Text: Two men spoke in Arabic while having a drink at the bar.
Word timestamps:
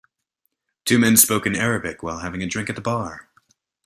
Two 0.83 0.97
men 0.97 1.15
spoke 1.15 1.45
in 1.45 1.55
Arabic 1.55 2.01
while 2.01 2.21
having 2.21 2.41
a 2.41 2.47
drink 2.47 2.71
at 2.71 2.75
the 2.75 2.81
bar. 2.81 3.29